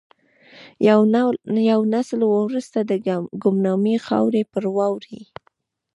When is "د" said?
2.89-2.91